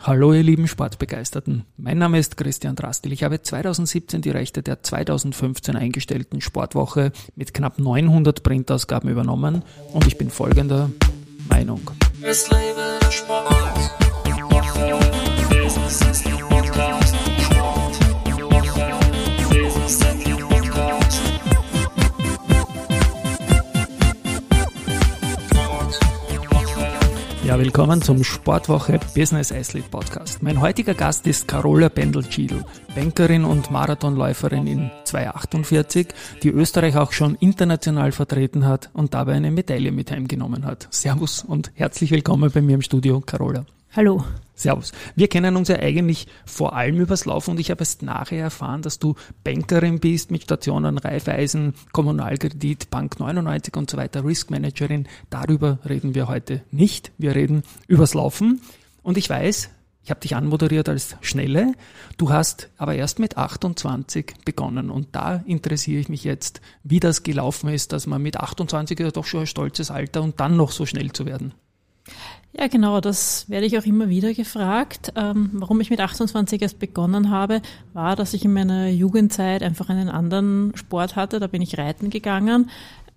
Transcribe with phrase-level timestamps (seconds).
[0.00, 1.64] Hallo ihr lieben Sportbegeisterten.
[1.76, 3.12] Mein Name ist Christian Drastil.
[3.12, 10.06] Ich habe 2017 die Rechte der 2015 eingestellten Sportwoche mit knapp 900 Printausgaben übernommen und
[10.06, 10.90] ich bin folgender
[11.48, 11.90] Meinung.
[12.22, 13.58] Es lebe Sport.
[27.48, 30.42] Ja, willkommen zum Sportwoche Business Athlete Podcast.
[30.42, 32.62] Mein heutiger Gast ist Carola Bendel-Schiedl,
[32.94, 36.08] Bankerin und Marathonläuferin in 248,
[36.42, 40.88] die Österreich auch schon international vertreten hat und dabei eine Medaille mit heimgenommen hat.
[40.90, 43.64] Servus und herzlich willkommen bei mir im Studio, Carola.
[43.98, 44.24] Hallo.
[44.54, 44.92] Servus.
[45.16, 48.80] Wir kennen uns ja eigentlich vor allem übers Laufen und ich habe erst nachher erfahren,
[48.80, 55.08] dass du Bankerin bist mit Stationen Raiffeisen, Kommunalkredit, Bank 99 und so weiter, Risk Managerin.
[55.30, 57.10] Darüber reden wir heute nicht.
[57.18, 58.60] Wir reden übers Laufen.
[59.02, 59.68] Und ich weiß,
[60.04, 61.72] ich habe dich anmoderiert als Schnelle.
[62.18, 64.90] Du hast aber erst mit 28 begonnen.
[64.90, 69.10] Und da interessiere ich mich jetzt, wie das gelaufen ist, dass man mit 28 ja
[69.10, 71.52] doch schon ein stolzes Alter und dann noch so schnell zu werden.
[72.52, 75.12] Ja, genau, das werde ich auch immer wieder gefragt.
[75.14, 79.90] Ähm, warum ich mit 28 erst begonnen habe, war, dass ich in meiner Jugendzeit einfach
[79.90, 81.40] einen anderen Sport hatte.
[81.40, 82.70] Da bin ich reiten gegangen.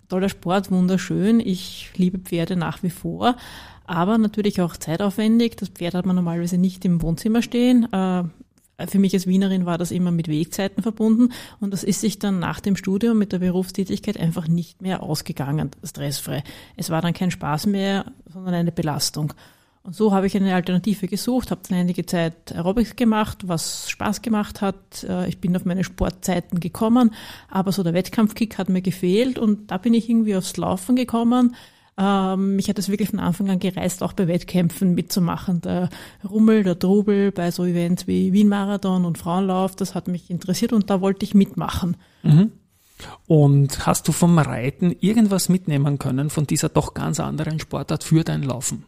[0.08, 1.40] Toller Sport, wunderschön.
[1.40, 3.36] Ich liebe Pferde nach wie vor.
[3.86, 5.56] Aber natürlich auch zeitaufwendig.
[5.56, 7.92] Das Pferd hat man normalerweise nicht im Wohnzimmer stehen.
[7.92, 8.24] Äh,
[8.86, 12.38] für mich als Wienerin war das immer mit Wegzeiten verbunden und das ist sich dann
[12.38, 16.42] nach dem Studium mit der Berufstätigkeit einfach nicht mehr ausgegangen, stressfrei.
[16.76, 19.32] Es war dann kein Spaß mehr, sondern eine Belastung.
[19.84, 24.22] Und so habe ich eine Alternative gesucht, habe dann einige Zeit Aerobics gemacht, was Spaß
[24.22, 25.04] gemacht hat.
[25.08, 27.12] Äh, ich bin auf meine Sportzeiten gekommen,
[27.48, 31.56] aber so der Wettkampfkick hat mir gefehlt und da bin ich irgendwie aufs Laufen gekommen
[32.02, 35.60] ähm, mich hat es wirklich von Anfang an gereist, auch bei Wettkämpfen mitzumachen.
[35.60, 35.88] Der
[36.28, 40.90] Rummel, der Trubel bei so Events wie Wien-Marathon und Frauenlauf, das hat mich interessiert und
[40.90, 41.96] da wollte ich mitmachen.
[42.22, 42.52] Mhm.
[43.26, 48.24] Und hast du vom Reiten irgendwas mitnehmen können von dieser doch ganz anderen Sportart für
[48.24, 48.84] dein Laufen?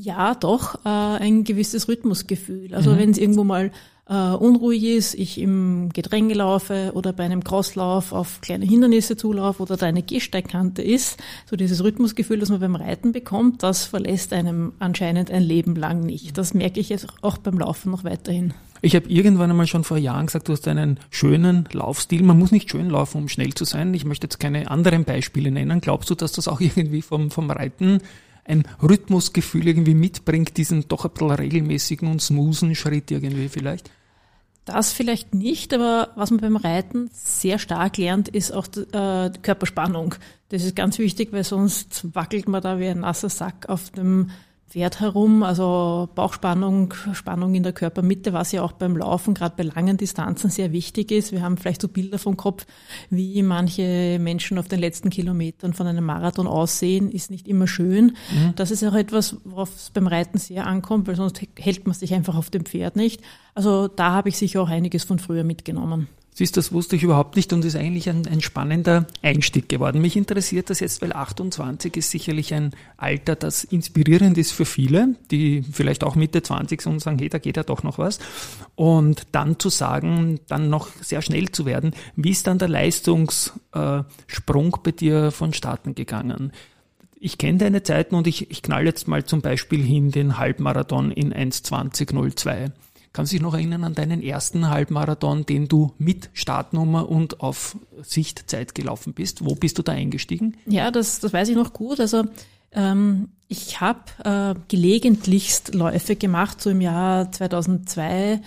[0.00, 2.72] Ja, doch, äh, ein gewisses Rhythmusgefühl.
[2.72, 2.98] Also mhm.
[2.98, 3.72] wenn es irgendwo mal
[4.08, 9.60] äh, unruhig ist, ich im Gedränge laufe oder bei einem Crosslauf auf kleine Hindernisse zulaufe
[9.60, 11.18] oder da eine Gehsteigkante ist,
[11.50, 16.06] so dieses Rhythmusgefühl, das man beim Reiten bekommt, das verlässt einem anscheinend ein Leben lang
[16.06, 16.38] nicht.
[16.38, 18.54] Das merke ich jetzt auch beim Laufen noch weiterhin.
[18.80, 22.22] Ich habe irgendwann einmal schon vor Jahren gesagt, du hast einen schönen Laufstil.
[22.22, 23.92] Man muss nicht schön laufen, um schnell zu sein.
[23.94, 25.80] Ich möchte jetzt keine anderen Beispiele nennen.
[25.80, 28.00] Glaubst du, dass das auch irgendwie vom, vom Reiten
[28.48, 33.90] ein Rhythmusgefühl irgendwie mitbringt, diesen doch ein bisschen regelmäßigen und smoothen Schritt irgendwie vielleicht?
[34.64, 39.40] Das vielleicht nicht, aber was man beim Reiten sehr stark lernt, ist auch äh, die
[39.40, 40.14] Körperspannung.
[40.50, 44.30] Das ist ganz wichtig, weil sonst wackelt man da wie ein nasser Sack auf dem
[44.68, 49.62] Pferd herum, also Bauchspannung, Spannung in der Körpermitte, was ja auch beim Laufen, gerade bei
[49.62, 51.32] langen Distanzen sehr wichtig ist.
[51.32, 52.66] Wir haben vielleicht so Bilder vom Kopf,
[53.08, 58.16] wie manche Menschen auf den letzten Kilometern von einem Marathon aussehen, ist nicht immer schön.
[58.30, 58.54] Mhm.
[58.56, 62.12] Das ist auch etwas, worauf es beim Reiten sehr ankommt, weil sonst hält man sich
[62.12, 63.22] einfach auf dem Pferd nicht.
[63.54, 66.08] Also da habe ich sicher auch einiges von früher mitgenommen.
[66.38, 70.00] Siehst, das wusste ich überhaupt nicht und ist eigentlich ein, ein, spannender Einstieg geworden.
[70.00, 75.16] Mich interessiert das jetzt, weil 28 ist sicherlich ein Alter, das inspirierend ist für viele,
[75.32, 78.20] die vielleicht auch Mitte 20 sind und sagen, hey, da geht ja doch noch was.
[78.76, 84.76] Und dann zu sagen, dann noch sehr schnell zu werden, wie ist dann der Leistungssprung
[84.84, 86.52] bei dir vonstatten gegangen?
[87.18, 91.10] Ich kenne deine Zeiten und ich, ich knall jetzt mal zum Beispiel hin den Halbmarathon
[91.10, 92.70] in 1.20.02.
[93.12, 97.76] Kannst du dich noch erinnern an deinen ersten Halbmarathon, den du mit Startnummer und auf
[98.02, 99.44] Sichtzeit gelaufen bist?
[99.44, 100.56] Wo bist du da eingestiegen?
[100.66, 102.00] Ja, das, das weiß ich noch gut.
[102.00, 102.24] Also
[102.72, 108.40] ähm, ich habe äh, gelegentlichst Läufe gemacht, so im Jahr 2002,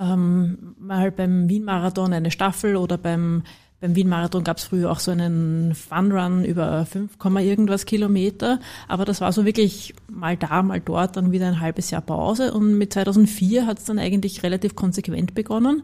[0.00, 3.42] ähm, mal beim Wien-Marathon eine Staffel oder beim
[3.80, 8.58] beim Wien-Marathon gab es früher auch so einen Fun-Run über 5, irgendwas Kilometer.
[8.88, 12.54] Aber das war so wirklich mal da, mal dort, dann wieder ein halbes Jahr Pause.
[12.54, 15.82] Und mit 2004 hat es dann eigentlich relativ konsequent begonnen.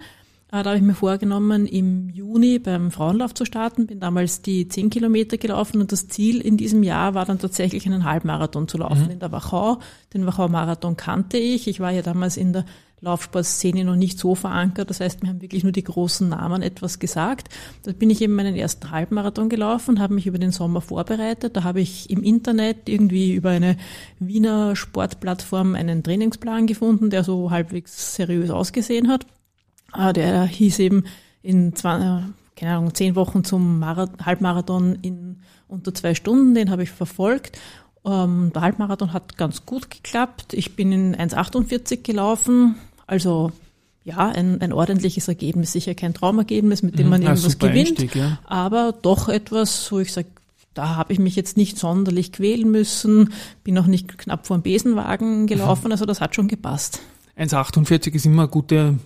[0.52, 3.86] Äh, da habe ich mir vorgenommen, im Juni beim Frauenlauf zu starten.
[3.86, 7.86] Bin damals die 10 Kilometer gelaufen und das Ziel in diesem Jahr war dann tatsächlich
[7.86, 9.12] einen Halbmarathon zu laufen mhm.
[9.12, 9.80] in der Wachau.
[10.12, 11.66] Den Wachau-Marathon kannte ich.
[11.66, 12.66] Ich war ja damals in der
[13.00, 14.90] Laufsportszene noch nicht so verankert.
[14.90, 17.48] Das heißt, wir haben wirklich nur die großen Namen etwas gesagt.
[17.82, 21.56] Da bin ich eben meinen ersten Halbmarathon gelaufen, habe mich über den Sommer vorbereitet.
[21.56, 23.76] Da habe ich im Internet irgendwie über eine
[24.20, 29.26] Wiener Sportplattform einen Trainingsplan gefunden, der so halbwegs seriös ausgesehen hat.
[29.92, 31.04] Ah, der hieß eben
[31.42, 32.24] in zwei,
[32.56, 35.36] keine Ahnung, zehn Wochen zum Halbmarathon in
[35.68, 36.54] unter zwei Stunden.
[36.54, 37.58] Den habe ich verfolgt
[38.04, 40.54] Ähm, der Halbmarathon hat ganz gut geklappt.
[40.54, 42.74] Ich bin in 1,48 gelaufen,
[43.06, 43.52] also
[44.04, 47.28] ja, ein, ein ordentliches Ergebnis, sicher kein Traumergebnis, mit dem man mhm.
[47.28, 48.40] irgendwas gewinnt, Einstieg, ja.
[48.44, 50.26] aber doch etwas, wo ich sage,
[50.74, 54.62] da habe ich mich jetzt nicht sonderlich quälen müssen, bin auch nicht knapp vor dem
[54.62, 57.00] Besenwagen gelaufen, also das hat schon gepasst.
[57.38, 58.98] 1,48 ist immer eine gute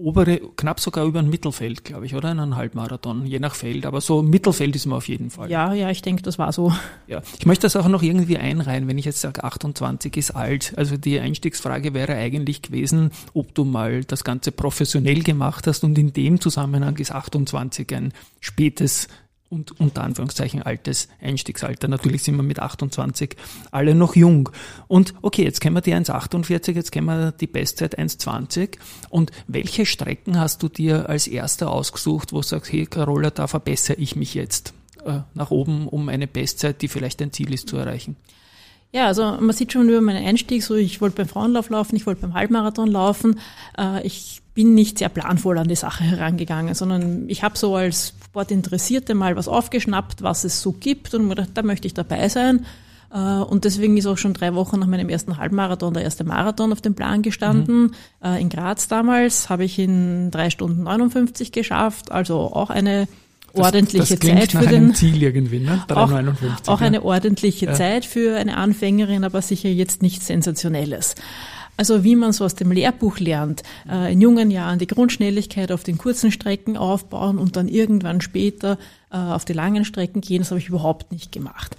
[0.00, 2.32] obere, knapp sogar über ein Mittelfeld, glaube ich, oder?
[2.32, 3.86] In einem Halbmarathon, je nach Feld.
[3.86, 5.50] Aber so Mittelfeld ist man auf jeden Fall.
[5.50, 6.72] Ja, ja, ich denke, das war so.
[7.06, 10.72] Ja, ich möchte das auch noch irgendwie einreihen, wenn ich jetzt sage, 28 ist alt.
[10.76, 15.98] Also die Einstiegsfrage wäre eigentlich gewesen, ob du mal das Ganze professionell gemacht hast und
[15.98, 19.08] in dem Zusammenhang ist 28 ein spätes
[19.50, 21.88] und unter Anführungszeichen altes Einstiegsalter.
[21.88, 23.36] Natürlich sind wir mit 28
[23.72, 24.48] alle noch jung.
[24.86, 28.78] Und okay, jetzt kennen wir die 1,48, jetzt kennen wir die Bestzeit 1,20.
[29.10, 33.48] Und welche Strecken hast du dir als erster ausgesucht, wo du sagst, hey Carola, da
[33.48, 34.72] verbessere ich mich jetzt
[35.04, 38.16] äh, nach oben, um eine Bestzeit, die vielleicht ein Ziel ist, zu erreichen?
[38.92, 42.06] Ja, also man sieht schon über meinen Einstieg, so ich wollte beim Frauenlauf laufen, ich
[42.06, 43.38] wollte beim Halbmarathon laufen.
[43.78, 48.14] Äh, ich bin nicht sehr planvoll an die Sache herangegangen, sondern ich habe so als
[48.24, 52.28] Sportinteressierte mal was aufgeschnappt, was es so gibt und mir gedacht, da möchte ich dabei
[52.28, 52.66] sein.
[53.14, 56.72] Äh, und deswegen ist auch schon drei Wochen nach meinem ersten Halbmarathon der erste Marathon
[56.72, 57.92] auf dem Plan gestanden.
[58.22, 58.36] Mhm.
[58.36, 63.06] In Graz damals habe ich in drei Stunden 59 geschafft, also auch eine
[63.54, 65.82] ordentliche das, das Zeit für den Ziel irgendwie, ne?
[65.88, 66.86] 359, auch, auch ja.
[66.86, 67.74] eine ordentliche ja.
[67.74, 71.14] Zeit für eine Anfängerin, aber sicher jetzt nichts Sensationelles.
[71.76, 75.82] Also wie man so aus dem Lehrbuch lernt, äh, in jungen Jahren die Grundschnelligkeit auf
[75.82, 78.76] den kurzen Strecken aufbauen und dann irgendwann später
[79.10, 81.78] äh, auf die langen Strecken gehen, das habe ich überhaupt nicht gemacht.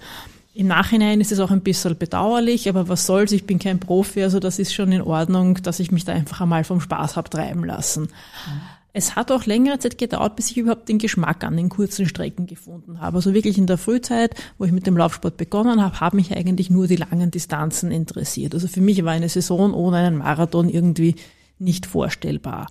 [0.54, 4.22] Im Nachhinein ist es auch ein bisschen bedauerlich, aber was soll's, ich bin kein Profi,
[4.22, 7.30] also das ist schon in Ordnung, dass ich mich da einfach einmal vom Spaß hab
[7.30, 8.02] treiben lassen.
[8.02, 8.60] Mhm.
[8.94, 12.46] Es hat auch längere Zeit gedauert, bis ich überhaupt den Geschmack an den kurzen Strecken
[12.46, 13.16] gefunden habe.
[13.16, 16.68] Also wirklich in der Frühzeit, wo ich mit dem Laufsport begonnen habe, haben mich eigentlich
[16.68, 18.54] nur die langen Distanzen interessiert.
[18.54, 21.14] Also für mich war eine Saison ohne einen Marathon irgendwie
[21.58, 22.66] nicht vorstellbar.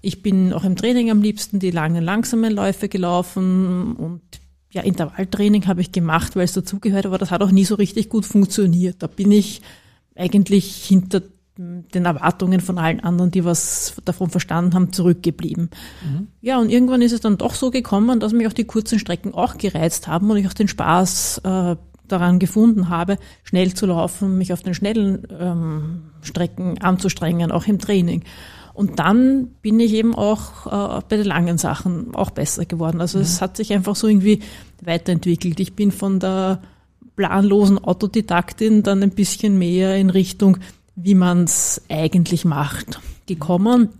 [0.00, 4.22] Ich bin auch im Training am liebsten die langen, langsamen Läufe gelaufen und
[4.72, 8.08] ja, Intervalltraining habe ich gemacht, weil es dazugehört, aber das hat auch nie so richtig
[8.08, 9.02] gut funktioniert.
[9.02, 9.60] Da bin ich
[10.14, 11.22] eigentlich hinter
[11.60, 15.70] den Erwartungen von allen anderen, die was davon verstanden haben, zurückgeblieben.
[16.02, 16.28] Mhm.
[16.40, 19.34] Ja, und irgendwann ist es dann doch so gekommen, dass mich auch die kurzen Strecken
[19.34, 21.76] auch gereizt haben und ich auch den Spaß äh,
[22.08, 27.78] daran gefunden habe, schnell zu laufen, mich auf den schnellen ähm, Strecken anzustrengen, auch im
[27.78, 28.24] Training.
[28.72, 33.00] Und dann bin ich eben auch äh, bei den langen Sachen auch besser geworden.
[33.00, 33.24] Also mhm.
[33.24, 34.40] es hat sich einfach so irgendwie
[34.82, 35.60] weiterentwickelt.
[35.60, 36.62] Ich bin von der
[37.16, 40.58] planlosen Autodidaktin dann ein bisschen mehr in Richtung
[41.02, 43.90] wie man es eigentlich macht, gekommen.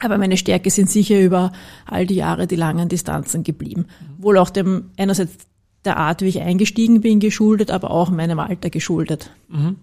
[0.00, 1.52] Aber meine Stärke sind sicher über
[1.86, 3.86] all die Jahre die langen Distanzen geblieben.
[4.18, 5.46] Wohl auch dem einerseits
[5.84, 9.30] der Art, wie ich eingestiegen bin, geschuldet, aber auch meinem Alter geschuldet.
[9.48, 9.76] Mhm.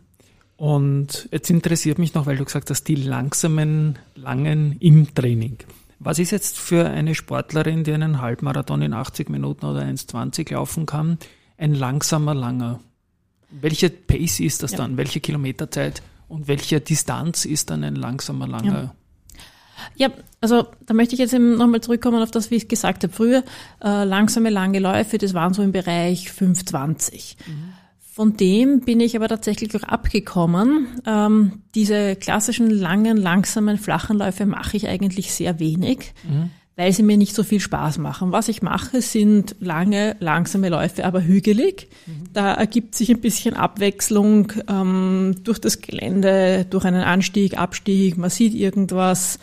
[0.58, 5.58] Und jetzt interessiert mich noch, weil du gesagt hast, die langsamen, langen im Training.
[6.00, 10.86] Was ist jetzt für eine Sportlerin, die einen Halbmarathon in 80 Minuten oder 1,20 laufen
[10.86, 11.18] kann,
[11.58, 12.80] ein langsamer, langer?
[13.52, 14.80] Welche Pace ist das ja.
[14.80, 14.98] dann?
[14.98, 16.02] Welche Kilometerzeit?
[16.30, 18.96] Und welche Distanz ist dann ein langsamer, langer?
[19.98, 20.08] Ja.
[20.08, 20.10] ja
[20.40, 23.12] also da möchte ich jetzt eben nochmal zurückkommen auf das, wie ich gesagt habe.
[23.12, 23.44] Früher
[23.84, 27.36] äh, langsame, lange Läufe, das waren so im Bereich 520.
[27.46, 27.74] Mhm.
[28.00, 30.88] Von dem bin ich aber tatsächlich auch abgekommen.
[31.06, 36.14] Ähm, diese klassischen langen, langsamen, flachen Läufe mache ich eigentlich sehr wenig.
[36.24, 38.32] Mhm weil sie mir nicht so viel Spaß machen.
[38.32, 41.90] Was ich mache, sind lange, langsame Läufe, aber hügelig.
[42.06, 42.30] Mhm.
[42.32, 48.30] Da ergibt sich ein bisschen Abwechslung ähm, durch das Gelände, durch einen Anstieg, Abstieg, man
[48.30, 49.40] sieht irgendwas.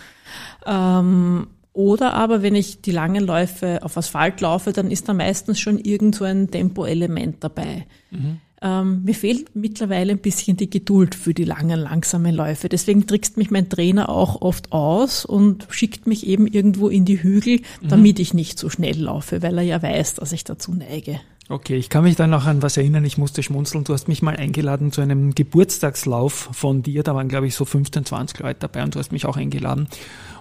[0.65, 5.61] Ähm, oder aber, wenn ich die langen Läufe auf Asphalt laufe, dann ist da meistens
[5.61, 7.87] schon irgend so ein Tempoelement dabei.
[8.13, 8.41] Mhm.
[8.67, 12.69] Ähm, mir fehlt mittlerweile ein bisschen die Geduld für die langen, langsamen Läufe.
[12.69, 17.23] Deswegen trickst mich mein Trainer auch oft aus und schickt mich eben irgendwo in die
[17.23, 17.89] Hügel, mhm.
[17.89, 21.21] damit ich nicht so schnell laufe, weil er ja weiß, dass ich dazu neige.
[21.49, 23.85] Okay, ich kann mich dann noch an was erinnern, ich musste schmunzeln.
[23.85, 27.05] Du hast mich mal eingeladen zu einem Geburtstagslauf von dir.
[27.05, 29.87] Da waren, glaube ich, so 15, 20 Leute dabei und du hast mich auch eingeladen.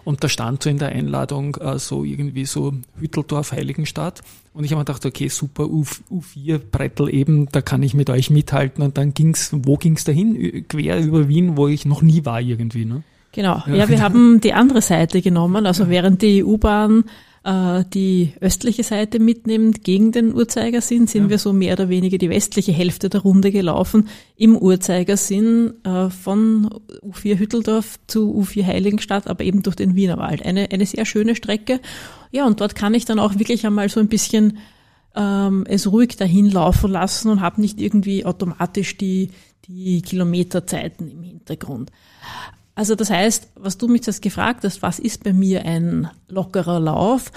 [0.06, 4.22] Und da stand so in der Einladung äh, so irgendwie so Hütteldorf, Heiligenstadt.
[4.54, 8.10] Und ich habe mir gedacht, okay, super, U, U4 Brettel eben, da kann ich mit
[8.10, 8.84] euch mithalten.
[8.84, 10.66] Und dann ging's, wo ging's dahin?
[10.70, 13.04] Quer über Wien, wo ich noch nie war irgendwie, ne?
[13.32, 13.64] Genau.
[13.68, 15.66] Ja, ja wir haben die andere Seite genommen.
[15.66, 17.04] Also während die U-Bahn
[17.46, 21.30] äh, die östliche Seite mitnimmt, gegen den Uhrzeigersinn, sind ja.
[21.30, 26.68] wir so mehr oder weniger die westliche Hälfte der Runde gelaufen, im Uhrzeigersinn äh, von
[27.04, 30.44] U4 Hütteldorf zu U4 Heiligenstadt, aber eben durch den Wienerwald.
[30.44, 31.80] Eine, eine sehr schöne Strecke.
[32.32, 34.58] Ja, und dort kann ich dann auch wirklich einmal so ein bisschen
[35.16, 39.30] ähm, es ruhig dahin laufen lassen und habe nicht irgendwie automatisch die,
[39.68, 41.92] die Kilometerzeiten im Hintergrund.
[42.76, 46.80] Also das heißt, was du mich jetzt gefragt hast, was ist bei mir ein lockerer
[46.80, 47.32] Lauf?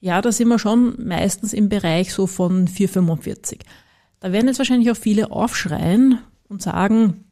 [0.00, 3.60] Ja, da sind wir schon meistens im Bereich so von 4,45.
[4.20, 6.18] Da werden jetzt wahrscheinlich auch viele aufschreien
[6.48, 7.24] und sagen,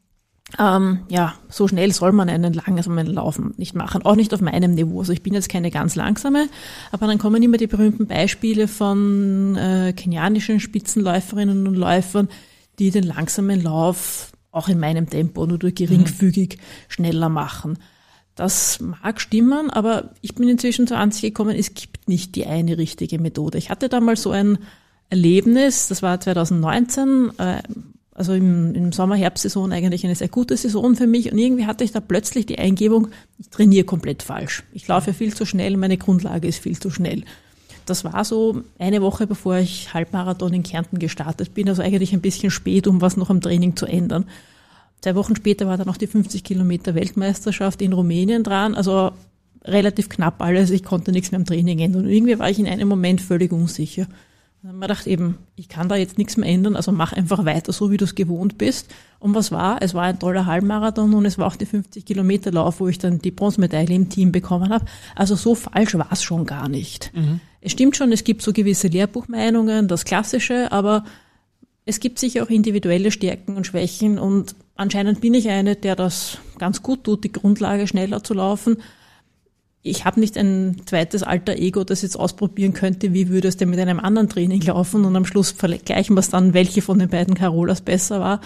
[0.59, 4.75] ähm, ja, so schnell soll man einen langsamen Laufen nicht machen, auch nicht auf meinem
[4.75, 5.01] Niveau.
[5.01, 6.49] Also ich bin jetzt keine ganz langsame,
[6.93, 12.29] aber dann kommen immer die berühmten Beispiele von äh, kenianischen Spitzenläuferinnen und Läufern,
[12.79, 16.63] die den langsamen Lauf auch in meinem Tempo nur durch geringfügig mhm.
[16.89, 17.79] schneller machen.
[18.35, 22.77] Das mag stimmen, aber ich bin inzwischen zur Ansicht gekommen, es gibt nicht die eine
[22.77, 23.59] richtige Methode.
[23.59, 24.59] Ich hatte da mal so ein
[25.09, 27.63] Erlebnis, das war 2019, äh,
[28.13, 31.93] also im, im Sommer-Herbstsaison eigentlich eine sehr gute Saison für mich und irgendwie hatte ich
[31.93, 33.09] da plötzlich die Eingebung,
[33.39, 34.65] ich trainiere komplett falsch.
[34.73, 37.25] Ich laufe viel zu schnell, meine Grundlage ist viel zu schnell.
[37.87, 42.21] Das war so eine Woche bevor ich Halbmarathon in Kärnten gestartet bin, also eigentlich ein
[42.21, 44.27] bisschen spät, um was noch am Training zu ändern.
[45.01, 49.13] Zwei Wochen später war dann noch die 50 Kilometer Weltmeisterschaft in Rumänien dran, also
[49.65, 52.67] relativ knapp alles, ich konnte nichts mehr am Training ändern und irgendwie war ich in
[52.67, 54.07] einem Moment völlig unsicher.
[54.63, 57.45] Dann haben wir gedacht, eben, ich kann da jetzt nichts mehr ändern, also mach einfach
[57.45, 58.93] weiter, so wie du es gewohnt bist.
[59.21, 59.81] Und was war?
[59.81, 62.99] Es war ein toller Halbmarathon und es war auch die 50 Kilometer Lauf, wo ich
[62.99, 64.85] dann die Bronzemedaille im Team bekommen habe.
[65.15, 67.13] Also so falsch war es schon gar nicht.
[67.15, 67.41] Mhm.
[67.67, 71.05] Es stimmt schon, es gibt so gewisse Lehrbuchmeinungen, das Klassische, aber
[71.85, 76.39] es gibt sicher auch individuelle Stärken und Schwächen und anscheinend bin ich eine, der das
[76.59, 78.77] ganz gut tut, die Grundlage schneller zu laufen
[79.87, 83.71] ich habe nicht ein zweites alter Ego, das jetzt ausprobieren könnte, wie würde es denn
[83.71, 87.09] mit einem anderen Training laufen und am Schluss vergleichen wir es dann, welche von den
[87.09, 88.41] beiden Carolas besser war.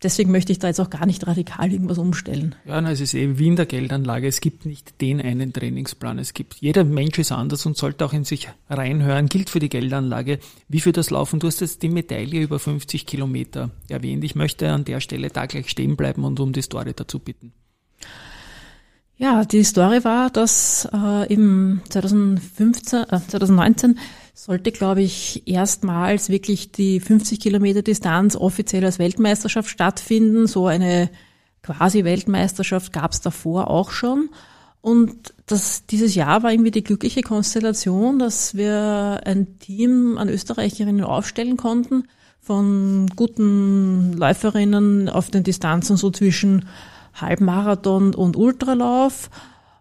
[0.00, 2.54] Deswegen möchte ich da jetzt auch gar nicht radikal irgendwas umstellen.
[2.64, 4.28] Ja, na, es ist eben wie in der Geldanlage.
[4.28, 6.20] Es gibt nicht den einen Trainingsplan.
[6.20, 9.28] Es gibt, jeder Mensch ist anders und sollte auch in sich reinhören.
[9.28, 10.38] Gilt für die Geldanlage
[10.68, 11.40] wie für das Laufen.
[11.40, 14.22] Du hast jetzt die Medaille über 50 Kilometer erwähnt.
[14.22, 17.52] Ich möchte an der Stelle da gleich stehen bleiben und um die Story dazu bitten.
[19.16, 23.98] Ja, die Story war, dass äh, im 2015, äh, 2019
[24.38, 30.46] sollte, glaube ich, erstmals wirklich die 50 Kilometer Distanz offiziell als Weltmeisterschaft stattfinden.
[30.46, 31.10] So eine
[31.62, 34.30] quasi Weltmeisterschaft gab es davor auch schon.
[34.80, 41.02] Und das, dieses Jahr war irgendwie die glückliche Konstellation, dass wir ein Team an Österreicherinnen
[41.02, 42.04] aufstellen konnten
[42.40, 46.68] von guten Läuferinnen auf den Distanzen so zwischen
[47.12, 49.30] Halbmarathon und Ultralauf.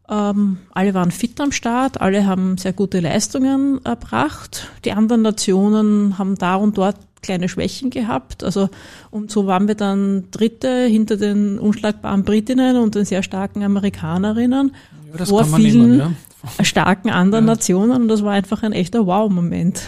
[0.09, 4.69] Ähm, alle waren fit am Start, alle haben sehr gute Leistungen erbracht.
[4.85, 8.43] Die anderen Nationen haben da und dort kleine Schwächen gehabt.
[8.43, 8.69] Also
[9.11, 14.73] und so waren wir dann Dritte hinter den unschlagbaren Britinnen und den sehr starken Amerikanerinnen
[15.17, 16.15] ja, vor vielen nehmen,
[16.57, 16.63] ja.
[16.63, 17.53] starken anderen ja.
[17.53, 19.81] Nationen und das war einfach ein echter Wow-Moment.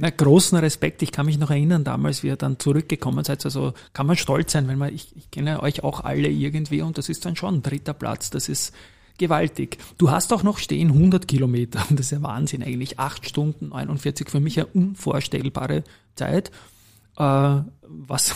[0.00, 1.02] Na, großen Respekt.
[1.02, 3.44] Ich kann mich noch erinnern, damals, wie ihr dann zurückgekommen seid.
[3.44, 6.98] Also kann man stolz sein, wenn man, ich, ich kenne euch auch alle irgendwie und
[6.98, 8.30] das ist dann schon ein dritter Platz.
[8.30, 8.72] Das ist
[9.18, 9.78] gewaltig.
[9.98, 11.84] Du hast auch noch stehen 100 Kilometer.
[11.90, 12.98] Das ist ja Wahnsinn eigentlich.
[12.98, 15.84] Acht Stunden 49 für mich eine unvorstellbare
[16.14, 16.50] Zeit.
[17.16, 18.34] Äh, was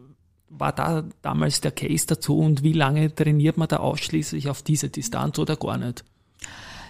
[0.48, 4.88] war da damals der Case dazu und wie lange trainiert man da ausschließlich auf diese
[4.88, 6.04] Distanz oder gar nicht?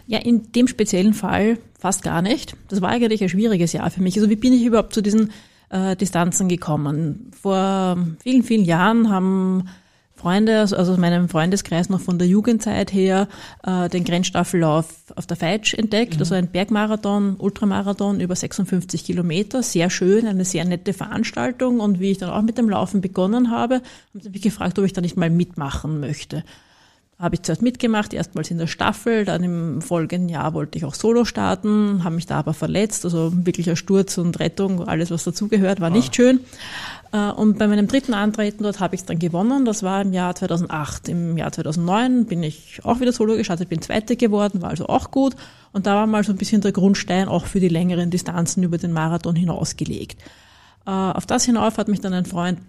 [0.06, 2.56] Ja, in dem speziellen Fall fast gar nicht.
[2.68, 4.16] Das war eigentlich ein schwieriges Jahr für mich.
[4.16, 5.32] Also wie bin ich überhaupt zu diesen
[5.68, 7.30] äh, Distanzen gekommen?
[7.38, 9.68] Vor vielen, vielen Jahren haben
[10.18, 13.28] Freunde, also aus meinem Freundeskreis noch von der Jugendzeit her,
[13.64, 16.20] äh, den Grenzstaffellauf auf der Feitsch entdeckt, mhm.
[16.20, 22.10] also ein Bergmarathon, Ultramarathon über 56 Kilometer, sehr schön, eine sehr nette Veranstaltung und wie
[22.10, 25.00] ich dann auch mit dem Laufen begonnen habe, haben sie mich gefragt, ob ich da
[25.00, 26.42] nicht mal mitmachen möchte
[27.18, 30.94] habe ich zuerst mitgemacht, erstmals in der Staffel, dann im folgenden Jahr wollte ich auch
[30.94, 35.80] Solo starten, habe mich da aber verletzt, also wirklicher Sturz und Rettung, alles was dazugehört,
[35.80, 35.90] war ah.
[35.90, 36.40] nicht schön.
[37.12, 40.12] Äh, und bei meinem dritten Antreten dort habe ich es dann gewonnen, das war im
[40.12, 41.08] Jahr 2008.
[41.08, 45.10] Im Jahr 2009 bin ich auch wieder Solo gestartet, bin Zweite geworden, war also auch
[45.10, 45.34] gut.
[45.72, 48.78] Und da war mal so ein bisschen der Grundstein auch für die längeren Distanzen über
[48.78, 50.20] den Marathon hinausgelegt.
[50.86, 52.60] Äh, auf das hinauf hat mich dann ein Freund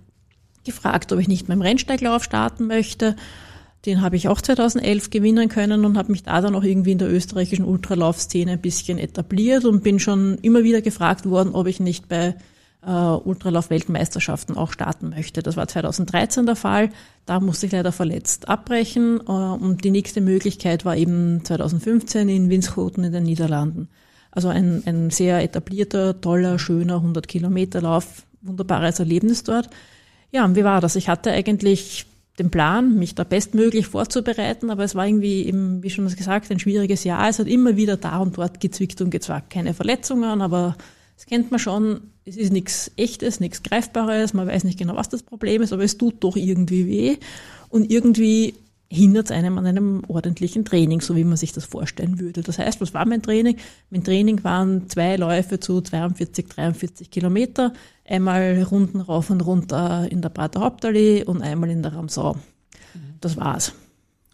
[0.65, 3.15] gefragt, ob ich nicht beim Rennsteiglauf starten möchte.
[3.85, 6.97] Den habe ich auch 2011 gewinnen können und habe mich da dann auch irgendwie in
[6.97, 11.79] der österreichischen Ultralaufszene ein bisschen etabliert und bin schon immer wieder gefragt worden, ob ich
[11.79, 12.35] nicht bei
[12.85, 15.43] äh, Ultralauf-Weltmeisterschaften auch starten möchte.
[15.43, 16.89] Das war 2013 der Fall.
[17.25, 22.49] Da musste ich leider verletzt abbrechen äh, und die nächste Möglichkeit war eben 2015 in
[22.49, 23.89] Winschoten in den Niederlanden.
[24.31, 29.69] Also ein, ein sehr etablierter, toller, schöner 100 Kilometer Lauf, wunderbares Erlebnis dort.
[30.31, 30.95] Ja, und wie war das?
[30.95, 32.05] Ich hatte eigentlich
[32.37, 36.59] den Plan, mich da bestmöglich vorzubereiten, aber es war irgendwie eben, wie schon gesagt, ein
[36.59, 37.27] schwieriges Jahr.
[37.27, 39.49] Es hat immer wieder da und dort gezwickt und gezwackt.
[39.49, 40.77] Keine Verletzungen, aber
[41.19, 45.09] Das kennt man schon, es ist nichts Echtes, nichts Greifbares, man weiß nicht genau, was
[45.09, 47.17] das Problem ist, aber es tut doch irgendwie weh.
[47.67, 48.53] Und irgendwie
[48.87, 52.41] hindert es einem an einem ordentlichen Training, so wie man sich das vorstellen würde.
[52.41, 53.57] Das heißt, was war mein Training?
[53.89, 57.73] Mein Training waren zwei Läufe zu 42, 43 Kilometer,
[58.07, 62.37] einmal Runden rauf und runter in der Prater Hauptallee und einmal in der Ramsau.
[63.19, 63.73] Das war's.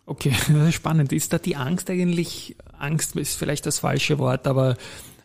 [0.05, 1.11] Okay, das ist spannend.
[1.13, 4.77] Ist da die Angst eigentlich, Angst ist vielleicht das falsche Wort, aber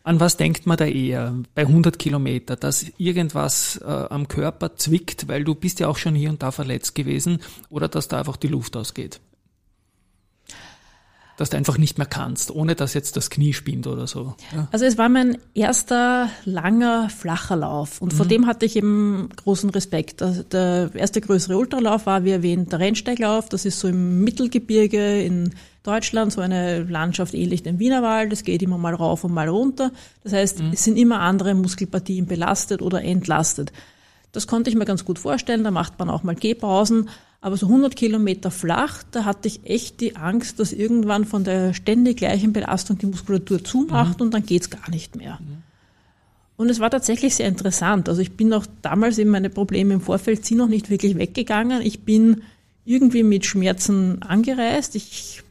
[0.03, 5.29] an was denkt man da eher bei 100 Kilometer, dass irgendwas äh, am Körper zwickt,
[5.29, 8.37] weil du bist ja auch schon hier und da verletzt gewesen, oder dass da einfach
[8.37, 9.21] die Luft ausgeht?
[11.41, 14.35] dass du einfach nicht mehr kannst, ohne dass jetzt das Knie spinnt oder so.
[14.55, 14.69] Ja.
[14.73, 18.17] Also es war mein erster langer, flacher Lauf und mhm.
[18.19, 20.21] vor dem hatte ich eben großen Respekt.
[20.21, 23.49] Der erste größere Ultralauf war, wie erwähnt, der Rennsteiglauf.
[23.49, 28.31] Das ist so im Mittelgebirge in Deutschland, so eine Landschaft ähnlich dem Wienerwald.
[28.33, 29.93] Das geht immer mal rauf und mal runter.
[30.23, 30.71] Das heißt, mhm.
[30.73, 33.73] es sind immer andere Muskelpartien belastet oder entlastet.
[34.33, 35.65] Das konnte ich mir ganz gut vorstellen.
[35.65, 37.09] Da macht man auch mal Gehpausen.
[37.41, 41.73] Aber so 100 Kilometer flach, da hatte ich echt die Angst, dass irgendwann von der
[41.73, 44.27] ständig gleichen Belastung die Muskulatur zumacht mhm.
[44.27, 45.39] und dann geht's gar nicht mehr.
[45.41, 45.63] Mhm.
[46.59, 48.11] Und es war tatsächlich sehr interessant.
[48.11, 51.81] Also ich bin auch damals eben meine Probleme im Vorfeld sind noch nicht wirklich weggegangen.
[51.81, 52.43] Ich bin
[52.85, 54.95] irgendwie mit Schmerzen angereist.
[54.95, 55.43] Ich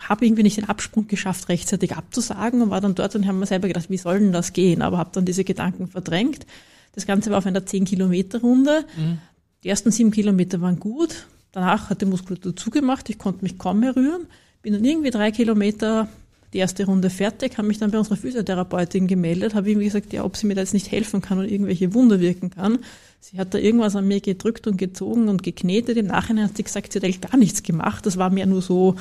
[0.00, 3.46] habe irgendwie nicht den Absprung geschafft, rechtzeitig abzusagen und war dann dort und habe mir
[3.46, 4.82] selber gedacht, wie soll denn das gehen?
[4.82, 6.46] Aber habe dann diese Gedanken verdrängt.
[6.94, 8.84] Das Ganze war auf einer 10-Kilometer-Runde.
[8.96, 9.18] Mhm.
[9.64, 11.26] Die ersten sieben Kilometer waren gut.
[11.52, 13.08] Danach hat die Muskulatur zugemacht.
[13.08, 14.26] Ich konnte mich kaum mehr rühren.
[14.62, 16.08] Bin dann irgendwie drei Kilometer
[16.52, 20.24] die erste Runde fertig, habe mich dann bei unserer Physiotherapeutin gemeldet, habe ihm gesagt, ja,
[20.24, 22.78] ob sie mir da jetzt nicht helfen kann und irgendwelche Wunder wirken kann.
[23.20, 25.96] Sie hat da irgendwas an mir gedrückt und gezogen und geknetet.
[25.96, 28.06] Im Nachhinein hat sie gesagt, sie hat eigentlich gar nichts gemacht.
[28.06, 28.96] Das war mehr nur so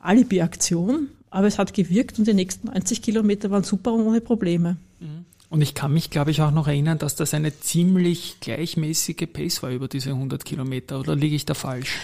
[0.00, 1.08] Alibi-Aktion.
[1.30, 4.76] Aber es hat gewirkt und die nächsten 90 Kilometer waren super und ohne Probleme.
[5.00, 5.26] Mhm.
[5.50, 9.62] Und ich kann mich, glaube ich, auch noch erinnern, dass das eine ziemlich gleichmäßige Pace
[9.62, 11.00] war über diese 100 Kilometer.
[11.00, 11.98] Oder liege ich da falsch?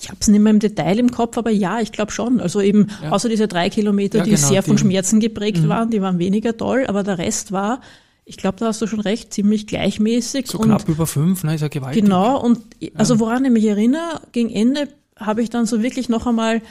[0.00, 2.40] Ich habe es nicht mehr im Detail im Kopf, aber ja, ich glaube schon.
[2.40, 3.10] Also eben ja.
[3.10, 5.68] außer diese drei Kilometer, ja, die genau, sehr von die, Schmerzen geprägt mhm.
[5.68, 7.80] waren, die waren weniger toll, aber der Rest war,
[8.24, 10.46] ich glaube, da hast du schon recht, ziemlich gleichmäßig.
[10.46, 12.04] So knapp über fünf, ne, ist ja gewaltig.
[12.04, 12.60] Genau, und
[12.94, 16.62] also woran ich mich erinnere, gegen Ende habe ich dann so wirklich noch einmal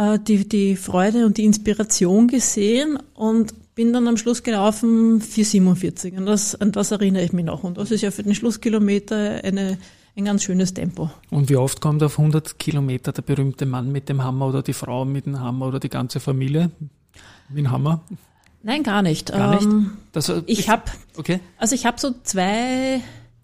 [0.00, 6.16] äh, die, die Freude und die Inspiration gesehen und bin dann am Schluss gelaufen 4,47
[6.16, 7.64] und das, an das erinnere ich mich noch.
[7.64, 9.78] Und das ist ja für den Schlusskilometer eine,
[10.16, 11.10] ein ganz schönes Tempo.
[11.30, 14.72] Und wie oft kommt auf 100 Kilometer der berühmte Mann mit dem Hammer oder die
[14.72, 16.70] Frau mit dem Hammer oder die ganze Familie
[17.48, 18.02] mit dem Hammer?
[18.62, 19.32] Nein, gar nicht.
[19.32, 19.64] Gar nicht?
[19.64, 20.82] Ähm, das, ich habe
[21.16, 21.40] okay.
[21.58, 23.00] also ich habe so zwei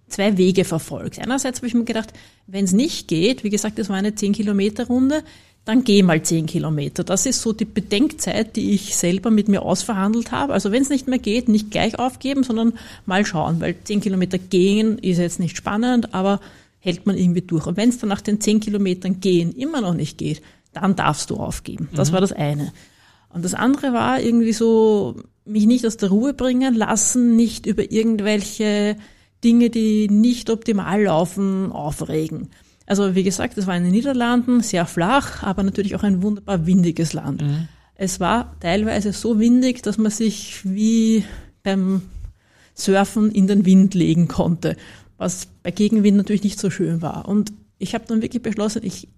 [0.08, 1.18] zwei Wege verfolgt.
[1.18, 2.12] Einerseits habe ich mir gedacht,
[2.46, 5.24] wenn es nicht geht, wie gesagt, das war eine 10 Kilometer Runde,
[5.66, 7.02] dann geh mal zehn Kilometer.
[7.02, 10.52] Das ist so die Bedenkzeit, die ich selber mit mir ausverhandelt habe.
[10.52, 12.74] Also wenn es nicht mehr geht, nicht gleich aufgeben, sondern
[13.04, 16.40] mal schauen, weil zehn Kilometer gehen ist jetzt nicht spannend, aber
[16.78, 17.66] hält man irgendwie durch.
[17.66, 20.40] Und wenn es dann nach den zehn Kilometern gehen immer noch nicht geht,
[20.72, 21.88] dann darfst du aufgeben.
[21.94, 22.14] Das mhm.
[22.14, 22.72] war das eine.
[23.30, 27.90] Und das andere war irgendwie so, mich nicht aus der Ruhe bringen lassen, nicht über
[27.90, 28.96] irgendwelche
[29.42, 32.50] Dinge, die nicht optimal laufen, aufregen.
[32.86, 36.66] Also wie gesagt, es war in den Niederlanden, sehr flach, aber natürlich auch ein wunderbar
[36.66, 37.42] windiges Land.
[37.42, 37.68] Mhm.
[37.96, 41.24] Es war teilweise so windig, dass man sich wie
[41.62, 42.02] beim
[42.74, 44.76] Surfen in den Wind legen konnte,
[45.16, 47.26] was bei Gegenwind natürlich nicht so schön war.
[47.26, 49.08] Und ich habe dann wirklich beschlossen, ich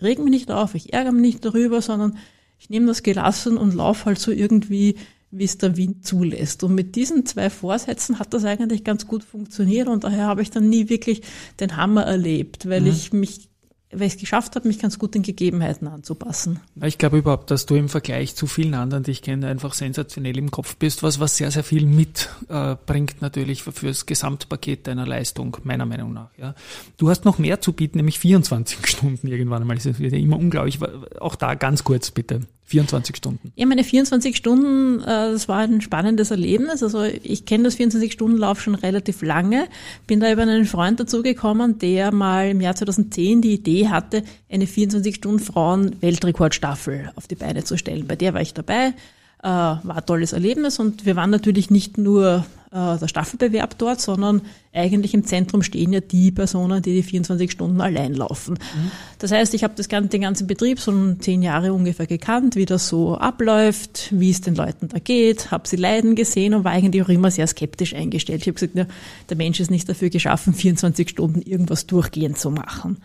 [0.00, 2.16] reg mich nicht auf, ich ärgere mich nicht darüber, sondern
[2.58, 4.96] ich nehme das gelassen und laufe halt so irgendwie
[5.32, 6.62] wie es der Wind zulässt.
[6.62, 10.50] Und mit diesen zwei Vorsätzen hat das eigentlich ganz gut funktioniert und daher habe ich
[10.50, 11.22] dann nie wirklich
[11.58, 12.88] den Hammer erlebt, weil mhm.
[12.88, 13.48] ich mich
[13.92, 16.60] weil ich es geschafft habe, mich ganz gut den Gegebenheiten anzupassen.
[16.82, 20.38] Ich glaube überhaupt, dass du im Vergleich zu vielen anderen, die ich kenne, einfach sensationell
[20.38, 25.06] im Kopf bist, was, was sehr, sehr viel mitbringt äh, natürlich für, das Gesamtpaket deiner
[25.06, 26.30] Leistung, meiner Meinung nach.
[26.38, 26.54] Ja.
[26.96, 29.76] Du hast noch mehr zu bieten, nämlich 24 Stunden irgendwann einmal.
[29.76, 30.78] Das ist immer unglaublich.
[31.20, 32.40] Auch da ganz kurz bitte.
[32.64, 33.52] 24 Stunden.
[33.56, 36.82] Ja, meine 24 Stunden, äh, das war ein spannendes Erlebnis.
[36.82, 39.68] Also ich kenne das 24-Stunden-Lauf schon relativ lange,
[40.06, 44.64] bin da über einen Freund dazugekommen, der mal im Jahr 2010 die Idee hatte, eine
[44.66, 48.06] 24-Stunden-Frauen-Weltrekordstaffel auf die Beine zu stellen.
[48.06, 48.94] Bei der war ich dabei,
[49.42, 54.00] äh, war ein tolles Erlebnis und wir waren natürlich nicht nur äh, der Staffelbewerb dort,
[54.00, 54.40] sondern
[54.72, 58.54] eigentlich im Zentrum stehen ja die Personen, die die 24 Stunden allein laufen.
[58.54, 58.90] Mhm.
[59.18, 62.88] Das heißt, ich habe das, den ganzen Betrieb so zehn Jahre ungefähr gekannt, wie das
[62.88, 67.02] so abläuft, wie es den Leuten da geht, habe sie leiden gesehen und war eigentlich
[67.02, 68.40] auch immer sehr skeptisch eingestellt.
[68.40, 68.86] Ich habe gesagt, ja,
[69.28, 72.98] der Mensch ist nicht dafür geschaffen, 24 Stunden irgendwas durchgehend zu machen.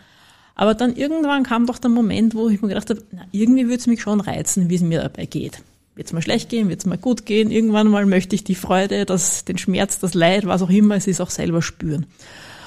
[0.56, 3.78] Aber dann irgendwann kam doch der Moment, wo ich mir gedacht habe, na, irgendwie würde
[3.78, 5.62] es mich schon reizen, wie es mir dabei geht.
[5.98, 7.52] Wird es mal schlecht gehen, wird es mal gut gehen.
[7.52, 11.08] Irgendwann mal möchte ich die Freude, das, den Schmerz, das Leid, was auch immer es
[11.08, 12.06] ist, auch selber spüren.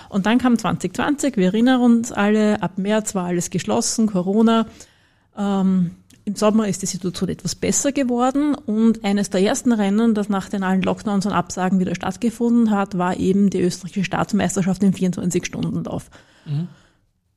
[0.09, 4.67] Und dann kam 2020, wir erinnern uns alle, ab März war alles geschlossen, Corona.
[5.39, 5.93] Ähm,
[6.25, 10.49] Im Sommer ist die Situation etwas besser geworden und eines der ersten Rennen, das nach
[10.49, 16.11] den allen Lockdowns und Absagen wieder stattgefunden hat, war eben die österreichische Staatsmeisterschaft im 24-Stunden-Lauf.
[16.45, 16.67] Mhm.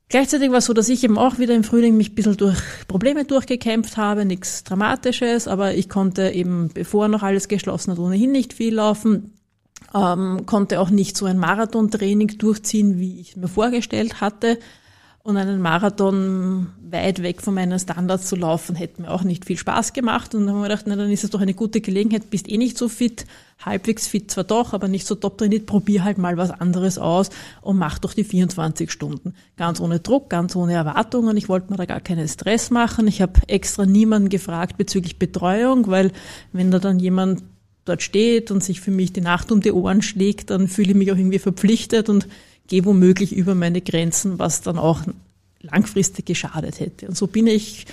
[0.08, 2.58] Gleichzeitig war es so, dass ich eben auch wieder im Frühling mich ein bisschen durch
[2.86, 8.30] Probleme durchgekämpft habe, nichts Dramatisches, aber ich konnte eben, bevor noch alles geschlossen hat, ohnehin
[8.30, 9.32] nicht viel laufen,
[9.94, 14.58] ähm, konnte auch nicht so ein Marathontraining durchziehen, wie ich mir vorgestellt hatte.
[15.26, 19.56] Und einen Marathon weit weg von meinen Standards zu laufen, hätte mir auch nicht viel
[19.56, 20.34] Spaß gemacht.
[20.34, 22.58] Und dann haben wir gedacht, na, dann ist es doch eine gute Gelegenheit, bist eh
[22.58, 23.24] nicht so fit,
[23.64, 27.30] halbwegs fit zwar doch, aber nicht so top trainiert, probier halt mal was anderes aus
[27.62, 29.32] und mach doch die 24 Stunden.
[29.56, 31.38] Ganz ohne Druck, ganz ohne Erwartungen.
[31.38, 33.08] Ich wollte mir da gar keinen Stress machen.
[33.08, 36.12] Ich habe extra niemanden gefragt bezüglich Betreuung, weil
[36.52, 37.42] wenn da dann jemand
[37.86, 40.96] dort steht und sich für mich die Nacht um die Ohren schlägt, dann fühle ich
[40.96, 42.28] mich auch irgendwie verpflichtet und
[42.68, 45.02] gehe womöglich über meine Grenzen, was dann auch
[45.60, 47.08] langfristig geschadet hätte.
[47.08, 47.86] Und so bin ich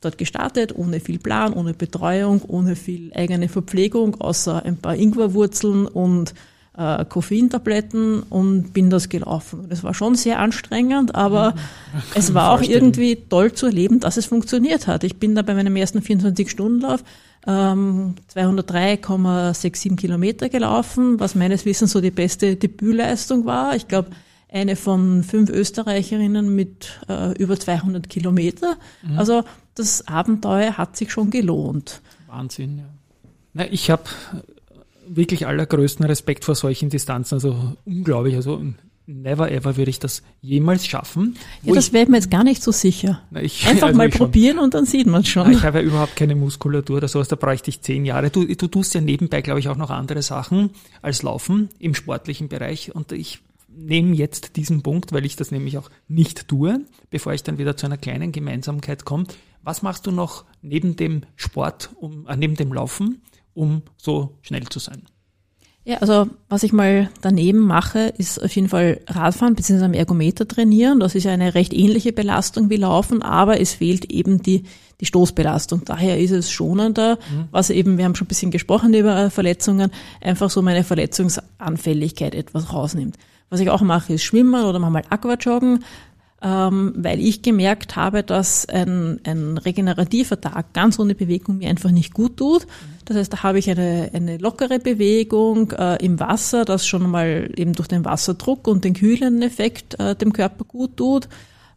[0.00, 5.86] dort gestartet, ohne viel Plan, ohne Betreuung, ohne viel eigene Verpflegung, außer ein paar Ingwerwurzeln
[5.86, 6.34] und
[6.76, 9.66] äh, Koffeintabletten und bin das gelaufen.
[9.70, 11.54] Es war schon sehr anstrengend, aber
[12.14, 15.04] es war auch irgendwie toll zu erleben, dass es funktioniert hat.
[15.04, 17.02] Ich bin da bei meinem ersten 24-Stunden-Lauf
[17.46, 23.74] ähm, 203,67 Kilometer gelaufen, was meines Wissens so die beste Debütleistung war.
[23.74, 24.10] Ich glaube,
[24.52, 28.76] eine von fünf Österreicherinnen mit äh, über 200 Kilometer.
[29.02, 29.18] Mhm.
[29.18, 32.02] Also das Abenteuer hat sich schon gelohnt.
[32.26, 32.84] Wahnsinn, ja.
[33.52, 34.04] Na, ich habe
[35.16, 37.34] wirklich allergrößten Respekt vor solchen Distanzen.
[37.34, 38.36] Also unglaublich.
[38.36, 38.62] Also
[39.06, 41.36] never ever würde ich das jemals schaffen.
[41.62, 43.22] Ja, das wäre mir jetzt gar nicht so sicher.
[43.30, 45.50] Na, ich, Einfach also mal probieren und dann sieht man es schon.
[45.50, 48.30] Na, ich habe ja überhaupt keine Muskulatur oder sowas, da bräuchte ich zehn Jahre.
[48.30, 50.70] Du, du tust ja nebenbei, glaube ich, auch noch andere Sachen
[51.02, 55.78] als Laufen im sportlichen Bereich und ich nehme jetzt diesen Punkt, weil ich das nämlich
[55.78, 59.24] auch nicht tue, bevor ich dann wieder zu einer kleinen Gemeinsamkeit komme.
[59.62, 63.22] Was machst du noch neben dem Sport, um, äh, neben dem Laufen,
[63.60, 65.02] um so schnell zu sein?
[65.84, 69.84] Ja, also was ich mal daneben mache, ist auf jeden Fall Radfahren bzw.
[69.84, 71.00] am Ergometer trainieren.
[71.00, 74.64] Das ist ja eine recht ähnliche Belastung wie Laufen, aber es fehlt eben die,
[75.00, 75.82] die Stoßbelastung.
[75.86, 77.48] Daher ist es schonender, mhm.
[77.50, 82.72] was eben, wir haben schon ein bisschen gesprochen über Verletzungen, einfach so meine Verletzungsanfälligkeit etwas
[82.72, 83.16] rausnimmt.
[83.48, 85.82] Was ich auch mache, ist Schwimmen oder manchmal Aquajoggen
[86.42, 91.90] ähm, weil ich gemerkt habe, dass ein, ein regenerativer Tag ganz ohne Bewegung mir einfach
[91.90, 92.66] nicht gut tut.
[93.04, 97.50] Das heißt, da habe ich eine, eine lockere Bewegung äh, im Wasser, das schon mal
[97.56, 101.28] eben durch den Wasserdruck und den kühlenden Effekt äh, dem Körper gut tut.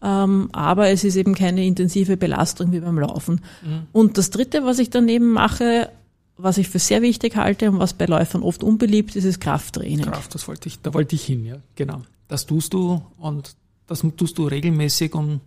[0.01, 3.41] Ähm, aber es ist eben keine intensive Belastung wie beim Laufen.
[3.63, 3.87] Mhm.
[3.91, 5.89] Und das Dritte, was ich daneben mache,
[6.37, 10.05] was ich für sehr wichtig halte und was bei Läufern oft unbeliebt ist, ist Krafttraining.
[10.05, 12.01] Kraft, das wollte ich, da wollte ich hin, ja, genau.
[12.27, 13.55] Das tust du und
[13.87, 15.41] das tust du regelmäßig und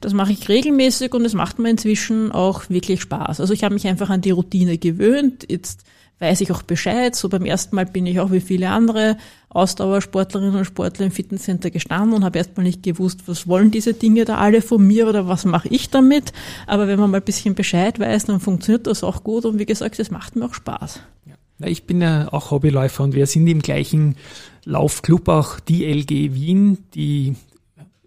[0.00, 3.40] das mache ich regelmäßig und es macht mir inzwischen auch wirklich Spaß.
[3.40, 5.46] Also ich habe mich einfach an die Routine gewöhnt.
[5.48, 5.84] Jetzt
[6.18, 7.14] weiß ich auch Bescheid.
[7.14, 9.16] So beim ersten Mal bin ich auch wie viele andere
[9.48, 14.24] Ausdauersportlerinnen und Sportler im Fitnesscenter gestanden und habe erstmal nicht gewusst, was wollen diese Dinge
[14.24, 16.32] da alle von mir oder was mache ich damit.
[16.66, 19.66] Aber wenn man mal ein bisschen Bescheid weiß, dann funktioniert das auch gut und wie
[19.66, 21.00] gesagt, es macht mir auch Spaß.
[21.26, 21.66] Ja.
[21.66, 24.16] Ich bin ja auch Hobbyläufer und wir sind im gleichen
[24.64, 27.34] Laufclub, auch die LG Wien, die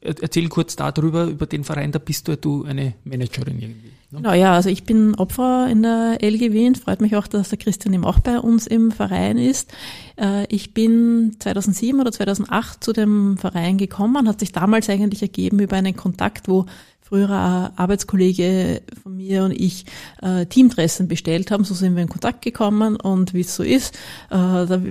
[0.04, 3.92] Erzähl kurz darüber, über den Verein, da bist du, du eine Managerin irgendwie.
[4.12, 4.18] Ne?
[4.18, 6.76] Genau, ja, also ich bin Opfer in der LG Wien.
[6.76, 9.74] Freut mich auch, dass der Christian eben auch bei uns im Verein ist.
[10.20, 15.60] Äh, ich bin 2007 oder 2008 zu dem Verein gekommen, hat sich damals eigentlich ergeben
[15.60, 16.66] über einen Kontakt, wo
[17.02, 19.86] früherer Arbeitskollege von mir und ich
[20.22, 21.64] äh, Teamdressen bestellt haben.
[21.64, 23.96] So sind wir in Kontakt gekommen und wie es so ist,
[24.30, 24.82] äh, da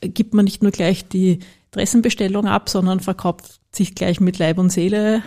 [0.00, 1.40] gibt man nicht nur gleich die
[1.70, 5.22] Dressenbestellung ab, sondern verkauft sich gleich mit Leib und Seele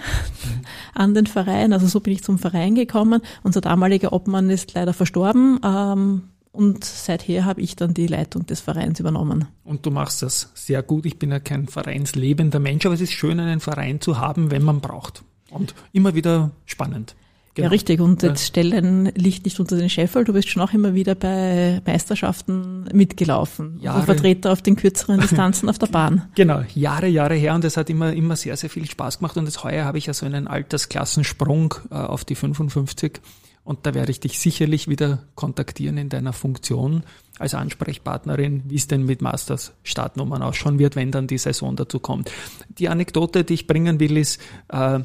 [0.94, 1.74] an den Verein.
[1.74, 3.22] Also so bin ich zum Verein gekommen.
[3.44, 5.60] Unser damaliger Obmann ist leider verstorben.
[5.64, 9.48] Ähm, und seither habe ich dann die Leitung des Vereins übernommen.
[9.64, 11.06] Und du machst das sehr gut.
[11.06, 14.64] Ich bin ja kein vereinslebender Mensch, aber es ist schön, einen Verein zu haben, wenn
[14.64, 15.24] man braucht.
[15.52, 17.16] Und immer wieder spannend.
[17.56, 17.66] Genau.
[17.66, 18.00] Ja, richtig.
[18.00, 20.24] Und jetzt stell dein Licht nicht unter den Scheffel.
[20.24, 23.80] Du bist schon auch immer wieder bei Meisterschaften mitgelaufen.
[23.82, 24.02] Jahre.
[24.02, 26.28] Also Vertreter auf den kürzeren Distanzen auf der Bahn.
[26.36, 26.62] Genau.
[26.74, 27.56] Jahre, Jahre her.
[27.56, 29.36] Und es hat immer, immer sehr, sehr viel Spaß gemacht.
[29.36, 33.20] Und jetzt heuer habe ich ja so einen Altersklassensprung äh, auf die 55.
[33.64, 37.04] Und da werde ich dich sicherlich wieder kontaktieren in deiner Funktion
[37.40, 42.00] als Ansprechpartnerin, wie es denn mit Masters Startnummern ausschauen wird, wenn dann die Saison dazu
[42.00, 42.32] kommt.
[42.78, 45.02] Die Anekdote, die ich bringen will, ist, äh,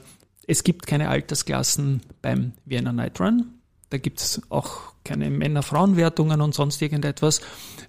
[0.46, 3.46] es gibt keine Altersklassen beim Vienna Night Run.
[3.90, 7.40] Da gibt's auch keine Männer-Frauen-Wertungen und sonst irgendetwas.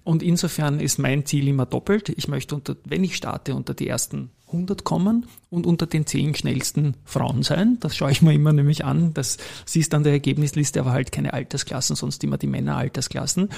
[0.03, 2.09] Und insofern ist mein Ziel immer doppelt.
[2.09, 6.35] Ich möchte, unter, wenn ich starte, unter die ersten 100 kommen und unter den 10
[6.35, 7.77] schnellsten Frauen sein.
[7.79, 9.13] Das schaue ich mir immer nämlich an.
[9.13, 13.49] Das siehst an der Ergebnisliste, aber halt keine Altersklassen, sonst immer die Männer-Altersklassen.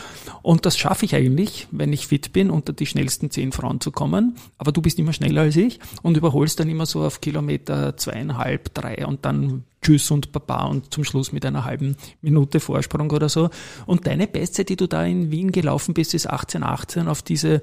[0.41, 3.91] Und das schaffe ich eigentlich, wenn ich fit bin, unter die schnellsten 10 Frauen zu
[3.91, 4.35] kommen.
[4.57, 8.73] Aber du bist immer schneller als ich und überholst dann immer so auf Kilometer zweieinhalb,
[8.73, 13.29] drei und dann Tschüss und Baba und zum Schluss mit einer halben Minute Vorsprung oder
[13.29, 13.49] so.
[13.85, 17.61] Und deine Bestzeit, die du da in Wien gelaufen bist, ist 1818 auf diese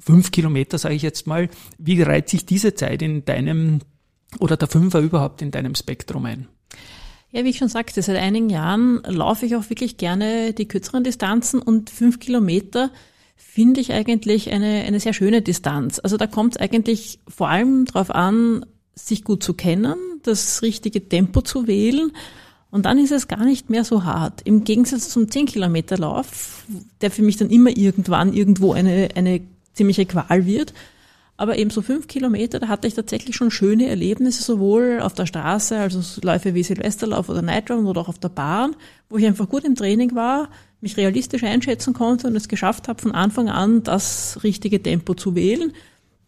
[0.00, 1.48] fünf Kilometer, sage ich jetzt mal.
[1.78, 3.80] Wie reiht sich diese Zeit in deinem
[4.38, 6.48] oder der Fünfer überhaupt in deinem Spektrum ein?
[7.32, 11.04] Ja, wie ich schon sagte, seit einigen Jahren laufe ich auch wirklich gerne die kürzeren
[11.04, 12.90] Distanzen und fünf Kilometer
[13.36, 16.00] finde ich eigentlich eine, eine sehr schöne Distanz.
[16.02, 21.08] Also da kommt es eigentlich vor allem darauf an, sich gut zu kennen, das richtige
[21.08, 22.12] Tempo zu wählen
[22.70, 24.42] und dann ist es gar nicht mehr so hart.
[24.44, 26.64] Im Gegensatz zum 10 Kilometer Lauf,
[27.00, 29.40] der für mich dann immer irgendwann irgendwo eine, eine
[29.72, 30.74] ziemliche Qual wird.
[31.36, 35.24] Aber eben so fünf Kilometer, da hatte ich tatsächlich schon schöne Erlebnisse, sowohl auf der
[35.24, 38.76] Straße, also Läufe wie Silvesterlauf oder Night Run oder auch auf der Bahn,
[39.08, 40.50] wo ich einfach gut im Training war,
[40.82, 45.34] mich realistisch einschätzen konnte und es geschafft habe, von Anfang an das richtige Tempo zu
[45.34, 45.72] wählen.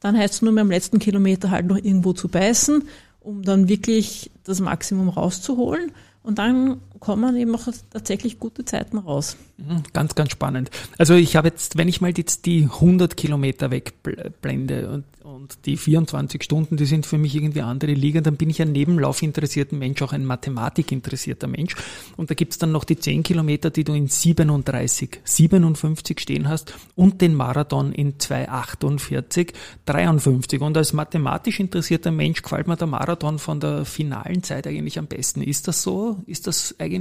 [0.00, 2.84] Dann heißt es nur mehr am letzten Kilometer halt noch irgendwo zu beißen,
[3.20, 5.92] um dann wirklich das Maximum rauszuholen.
[6.22, 9.36] Und dann kommen eben auch tatsächlich gute Zeiten raus.
[9.58, 10.70] Mhm, ganz, ganz spannend.
[10.98, 15.76] Also ich habe jetzt, wenn ich mal jetzt die 100 Kilometer wegblende und, und die
[15.76, 20.00] 24 Stunden, die sind für mich irgendwie andere Liga, dann bin ich ein nebenlaufinteressierter Mensch,
[20.00, 21.74] auch ein mathematikinteressierter Mensch.
[22.16, 26.72] Und da gibt's dann noch die 10 Kilometer, die du in 37, 57 stehen hast
[26.94, 29.54] und den Marathon in 248,
[29.86, 30.60] 53.
[30.60, 35.08] Und als mathematisch interessierter Mensch gefällt mir der Marathon von der finalen Zeit eigentlich am
[35.08, 35.42] besten.
[35.42, 36.22] Ist das so?
[36.26, 36.91] Ist das eigentlich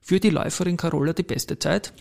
[0.00, 1.92] für die Läuferin Carola die beste Zeit?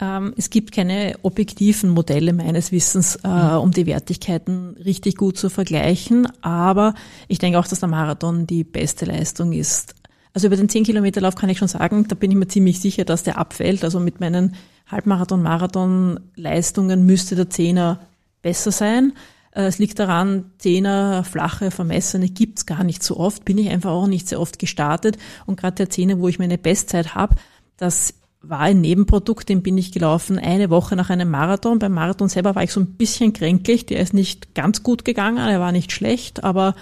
[0.00, 3.58] Ähm, es gibt keine objektiven Modelle meines Wissens, äh, mhm.
[3.58, 6.26] um die Wertigkeiten richtig gut zu vergleichen.
[6.42, 6.94] Aber
[7.28, 9.94] ich denke auch, dass der Marathon die beste Leistung ist.
[10.34, 12.80] Also über den 10 Kilometer Lauf kann ich schon sagen, da bin ich mir ziemlich
[12.80, 13.84] sicher, dass der abfällt.
[13.84, 18.00] Also mit meinen Halbmarathon, Marathon Leistungen müsste der Zehner
[18.40, 19.12] besser sein.
[19.52, 23.90] Äh, es liegt daran, Zehner, flache, vermessene gibt's gar nicht so oft, bin ich einfach
[23.90, 25.18] auch nicht sehr oft gestartet.
[25.46, 27.36] Und gerade der Zehner, wo ich meine Bestzeit habe,
[27.76, 31.78] das war ein Nebenprodukt, den bin ich gelaufen eine Woche nach einem Marathon.
[31.78, 35.38] Beim Marathon selber war ich so ein bisschen kränklich, der ist nicht ganz gut gegangen,
[35.38, 36.74] er war nicht schlecht, aber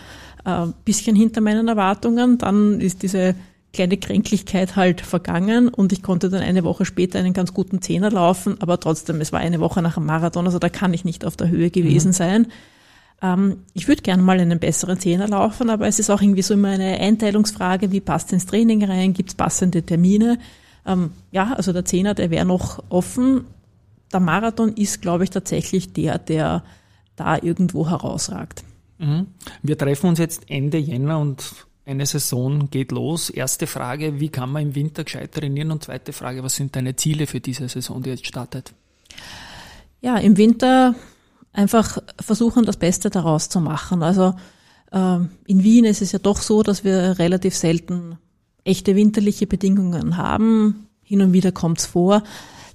[0.44, 2.38] äh, bisschen hinter meinen Erwartungen.
[2.38, 3.35] Dann ist diese
[3.72, 8.11] kleine Kränklichkeit halt vergangen und ich konnte dann eine Woche später einen ganz guten Zehner
[8.11, 11.24] laufen, aber trotzdem, es war eine Woche nach dem Marathon, also da kann ich nicht
[11.24, 12.12] auf der Höhe gewesen mhm.
[12.12, 12.46] sein.
[13.22, 16.54] Ähm, ich würde gerne mal einen besseren Zehner laufen, aber es ist auch irgendwie so
[16.54, 20.38] immer eine Einteilungsfrage, wie passt ins Training rein, gibt es passende Termine?
[20.87, 23.44] Ähm, ja, also der Zehner, der wäre noch offen.
[24.12, 26.64] Der Marathon ist, glaube ich, tatsächlich der, der
[27.14, 28.64] da irgendwo herausragt.
[28.98, 29.28] Mhm.
[29.62, 33.31] Wir treffen uns jetzt Ende Jänner und eine Saison geht los.
[33.31, 35.70] Erste Frage, wie kann man im Winter gescheit trainieren?
[35.70, 38.72] Und zweite Frage, was sind deine Ziele für diese Saison, die jetzt startet?
[40.00, 40.94] Ja, im Winter
[41.53, 44.03] einfach versuchen, das Beste daraus zu machen.
[44.03, 44.35] Also
[44.92, 48.18] äh, in Wien ist es ja doch so, dass wir relativ selten
[48.64, 50.87] echte winterliche Bedingungen haben.
[51.03, 52.22] Hin und wieder kommt es vor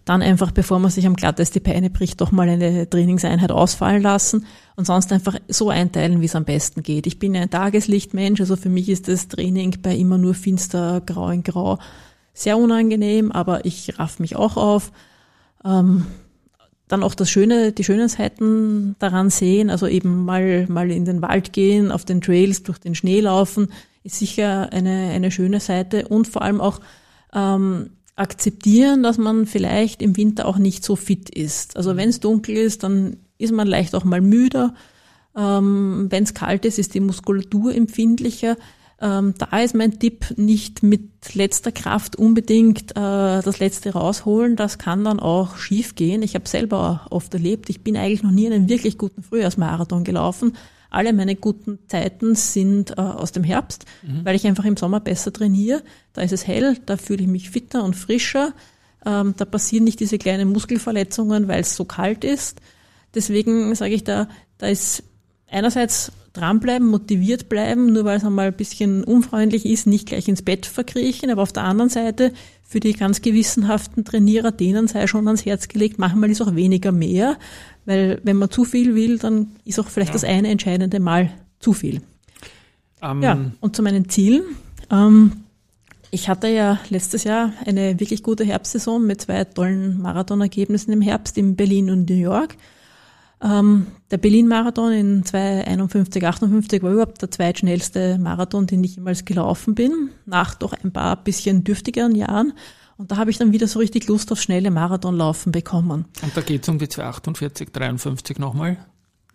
[0.05, 4.03] dann einfach, bevor man sich am Glatteis die Beine bricht, doch mal eine Trainingseinheit ausfallen
[4.03, 7.07] lassen und sonst einfach so einteilen, wie es am besten geht.
[7.07, 11.29] Ich bin ein Tageslichtmensch, also für mich ist das Training bei immer nur finster, grau
[11.29, 11.79] in grau
[12.33, 14.91] sehr unangenehm, aber ich raff mich auch auf.
[15.63, 16.05] Ähm,
[16.87, 21.23] dann auch das Schöne, die schönen Seiten daran sehen, also eben mal, mal in den
[21.23, 23.69] Wald gehen, auf den Trails, durch den Schnee laufen,
[24.03, 26.79] ist sicher eine, eine schöne Seite und vor allem auch
[27.33, 31.75] ähm, akzeptieren, dass man vielleicht im Winter auch nicht so fit ist.
[31.75, 34.73] Also wenn es dunkel ist, dann ist man leicht auch mal müder.
[35.35, 38.55] Ähm, wenn es kalt ist, ist die Muskulatur empfindlicher.
[39.01, 44.55] Ähm, da ist mein Tipp, nicht mit letzter Kraft unbedingt äh, das Letzte rausholen.
[44.55, 46.21] Das kann dann auch schief gehen.
[46.21, 50.53] Ich habe selber oft erlebt, ich bin eigentlich noch nie einen wirklich guten Frühjahrsmarathon gelaufen,
[50.89, 54.23] alle meine guten Zeiten sind äh, aus dem Herbst, mhm.
[54.23, 55.83] weil ich einfach im Sommer besser trainiere.
[56.13, 58.53] Da ist es hell, da fühle ich mich fitter und frischer.
[59.05, 62.61] Ähm, da passieren nicht diese kleinen Muskelverletzungen, weil es so kalt ist.
[63.13, 65.03] Deswegen sage ich da, da ist
[65.49, 70.41] einerseits dranbleiben, motiviert bleiben, nur weil es einmal ein bisschen unfreundlich ist, nicht gleich ins
[70.41, 72.31] Bett verkriechen, aber auf der anderen Seite
[72.63, 76.91] für die ganz gewissenhaften Trainierer, denen sei schon ans Herz gelegt, manchmal ist auch weniger
[76.91, 77.37] mehr,
[77.85, 80.13] weil wenn man zu viel will, dann ist auch vielleicht ja.
[80.13, 82.01] das eine entscheidende Mal zu viel.
[83.01, 83.21] Ähm.
[83.21, 84.43] Ja, und zu meinen Zielen.
[84.91, 85.31] Ähm,
[86.11, 91.37] Ich hatte ja letztes Jahr eine wirklich gute Herbstsaison mit zwei tollen Marathonergebnissen im Herbst
[91.37, 92.55] in Berlin und New York.
[93.41, 100.09] Ähm, der Berlin-Marathon in 2,51,58 war überhaupt der zweitschnellste Marathon, den ich jemals gelaufen bin,
[100.25, 102.53] nach doch ein paar bisschen dürftigeren Jahren.
[102.97, 106.05] Und da habe ich dann wieder so richtig Lust auf schnelle Marathonlaufen bekommen.
[106.21, 108.77] Und da geht es um die 248, 53 nochmal?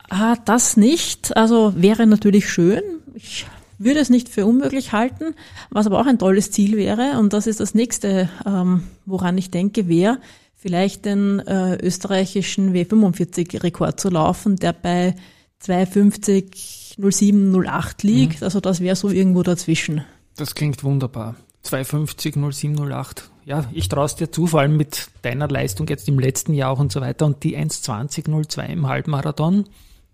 [0.08, 1.36] Ah, das nicht.
[1.36, 2.82] Also wäre natürlich schön.
[3.14, 3.46] Ich
[3.78, 5.34] würde es nicht für unmöglich halten.
[5.70, 9.50] Was aber auch ein tolles Ziel wäre, und das ist das nächste, ähm, woran ich
[9.50, 10.18] denke, wäre,
[10.60, 15.14] vielleicht den äh, österreichischen W45-Rekord zu laufen, der bei
[15.60, 18.40] 250 07 08 liegt.
[18.40, 18.44] Mhm.
[18.44, 20.04] Also das wäre so irgendwo dazwischen.
[20.36, 21.36] Das klingt wunderbar.
[21.62, 23.30] 250 07 08.
[23.46, 26.70] Ja, ich traue es dir zu, vor allem mit deiner Leistung jetzt im letzten Jahr
[26.70, 27.26] auch und so weiter.
[27.26, 29.64] Und die 1,20 02 im Halbmarathon,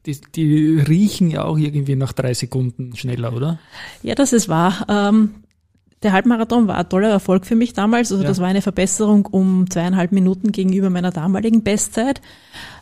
[0.07, 3.59] die, die riechen ja auch irgendwie nach drei Sekunden schneller, oder?
[4.03, 4.87] Ja, das ist wahr.
[4.89, 5.35] Ähm,
[6.07, 8.13] der Halbmarathon war ein toller Erfolg für mich damals.
[8.13, 8.29] Also ja.
[8.29, 12.21] das war eine Verbesserung um zweieinhalb Minuten gegenüber meiner damaligen Bestzeit.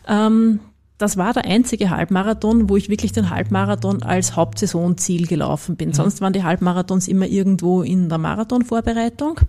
[0.07, 0.59] Ähm,
[0.99, 5.89] das war der einzige Halbmarathon, wo ich wirklich den Halbmarathon als Hauptsaisonziel gelaufen bin.
[5.89, 5.93] Mhm.
[5.93, 9.39] Sonst waren die Halbmarathons immer irgendwo in der Marathonvorbereitung.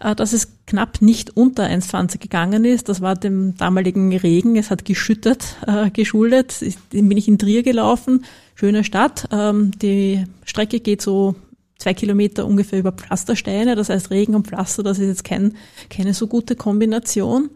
[0.00, 4.70] Äh, dass es knapp nicht unter 1,20 gegangen ist, das war dem damaligen Regen, es
[4.70, 6.64] hat geschüttet, äh, geschuldet.
[6.94, 9.28] Den bin ich in Trier gelaufen, schöne Stadt.
[9.30, 11.34] Ähm, die Strecke geht so
[11.80, 15.54] zwei Kilometer ungefähr über Pflastersteine, das heißt Regen und Pflaster, das ist jetzt kein,
[15.88, 17.50] keine so gute Kombination.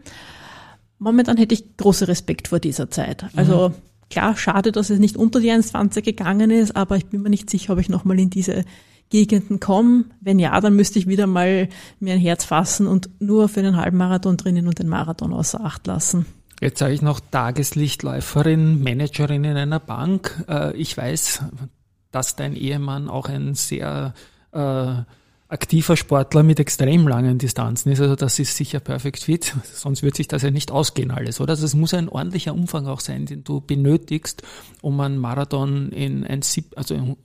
[0.97, 3.25] Momentan hätte ich großen Respekt vor dieser Zeit.
[3.35, 3.73] Also mhm.
[4.09, 7.49] klar, schade, dass es nicht unter die 1,20 gegangen ist, aber ich bin mir nicht
[7.49, 8.65] sicher, ob ich nochmal in diese
[9.09, 10.05] Gegenden komme.
[10.21, 13.77] Wenn ja, dann müsste ich wieder mal mir ein Herz fassen und nur für den
[13.77, 16.25] Halbmarathon drinnen und den Marathon außer Acht lassen.
[16.61, 20.43] Jetzt sage ich noch Tageslichtläuferin, Managerin in einer Bank.
[20.47, 21.43] Äh, ich weiß,
[22.15, 24.13] dass dein Ehemann auch ein sehr
[24.53, 24.93] äh,
[25.49, 27.99] aktiver Sportler mit extrem langen Distanzen ist.
[27.99, 29.53] Also das ist sicher perfekt fit.
[29.73, 31.51] Sonst wird sich das ja nicht ausgehen alles, oder?
[31.51, 34.43] Also es muss ein ordentlicher Umfang auch sein, den du benötigst,
[34.81, 36.39] um einen Marathon in, ein,
[36.77, 37.17] also in,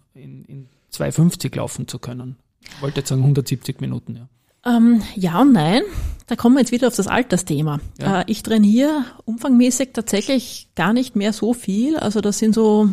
[0.44, 2.34] in 2,50 laufen zu können.
[2.60, 4.76] Ich wollte jetzt sagen 170 Minuten, ja.
[4.76, 5.82] Ähm, ja und nein.
[6.26, 7.78] Da kommen wir jetzt wieder auf das Altersthema.
[8.00, 8.22] Ja.
[8.22, 11.96] Äh, ich trainiere umfangmäßig tatsächlich gar nicht mehr so viel.
[11.96, 12.90] Also das sind so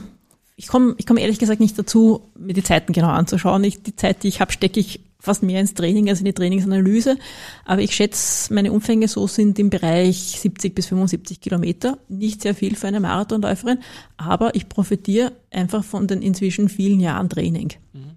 [0.57, 3.63] ich komme ich komm ehrlich gesagt nicht dazu, mir die Zeiten genau anzuschauen.
[3.63, 6.33] Ich, die Zeit, die ich habe, stecke ich fast mehr ins Training als in die
[6.33, 7.17] Trainingsanalyse.
[7.63, 11.99] Aber ich schätze, meine Umfänge so sind im Bereich 70 bis 75 Kilometer.
[12.09, 13.79] Nicht sehr viel für eine Marathonläuferin,
[14.17, 17.73] aber ich profitiere einfach von den inzwischen vielen Jahren Training.
[17.93, 18.16] Mhm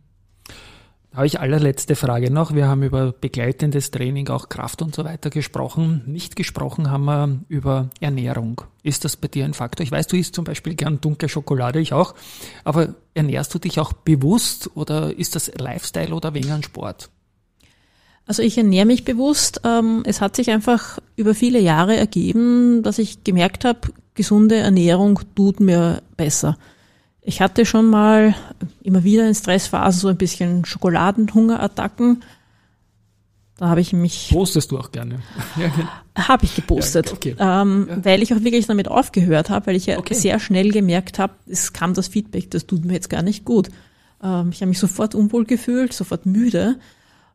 [1.15, 2.55] habe ich allerletzte Frage noch.
[2.55, 6.03] Wir haben über begleitendes Training, auch Kraft und so weiter gesprochen.
[6.07, 8.63] Nicht gesprochen haben wir über Ernährung.
[8.83, 9.85] Ist das bei dir ein Faktor?
[9.85, 12.15] Ich weiß, du isst zum Beispiel gern dunkle Schokolade, ich auch.
[12.63, 17.11] Aber ernährst du dich auch bewusst oder ist das Lifestyle oder wegen an Sport?
[18.27, 19.63] Also ich ernähre mich bewusst.
[19.65, 23.81] Ähm, es hat sich einfach über viele Jahre ergeben, dass ich gemerkt habe,
[24.15, 26.57] gesunde Ernährung tut mir besser.
[27.23, 28.35] Ich hatte schon mal
[28.83, 32.23] immer wieder in Stressphasen so ein bisschen Schokoladenhungerattacken.
[33.59, 34.31] Da habe ich mich.
[34.33, 35.21] Postest du auch gerne?
[36.17, 37.09] habe ich gepostet.
[37.09, 37.37] Ja, okay.
[37.39, 38.05] ähm, ja.
[38.05, 40.15] Weil ich auch wirklich damit aufgehört habe, weil ich ja okay.
[40.15, 43.69] sehr schnell gemerkt habe, es kam das Feedback, das tut mir jetzt gar nicht gut.
[44.23, 46.79] Ähm, ich habe mich sofort unwohl gefühlt, sofort müde.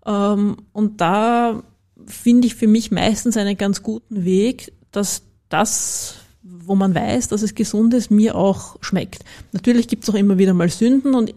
[0.03, 1.61] Ähm, und da
[2.07, 6.15] finde ich für mich meistens einen ganz guten Weg, dass das
[6.45, 9.25] wo man weiß, dass es gesund ist, mir auch schmeckt.
[9.51, 11.33] Natürlich gibt es auch immer wieder mal Sünden und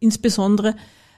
[0.00, 0.74] insbesondere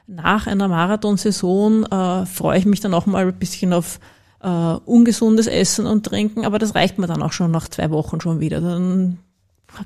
[0.06, 4.00] nach einer Marathonsaison äh, freue ich mich dann auch mal ein bisschen auf
[4.42, 8.20] äh, ungesundes Essen und Trinken, aber das reicht mir dann auch schon nach zwei Wochen
[8.20, 8.60] schon wieder.
[8.60, 9.18] Dann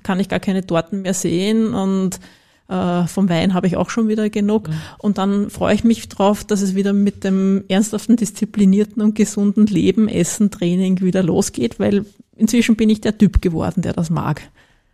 [0.03, 2.19] kann ich gar keine Torten mehr sehen und
[2.69, 4.69] äh, vom Wein habe ich auch schon wieder genug.
[4.69, 4.75] Mhm.
[4.99, 9.67] Und dann freue ich mich drauf, dass es wieder mit dem ernsthaften, disziplinierten und gesunden
[9.67, 14.43] Leben, Essen, Training wieder losgeht, weil inzwischen bin ich der Typ geworden, der das mag.